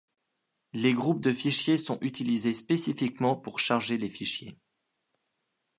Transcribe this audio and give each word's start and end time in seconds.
Les 0.73 0.95
groupes 0.95 1.21
de 1.21 1.31
fichiers 1.31 1.77
sont 1.77 1.99
utilisés 2.01 2.55
spécifiquement 2.55 3.35
pour 3.35 3.59
charger 3.59 3.99
les 3.99 4.09
fichiers. 4.09 4.57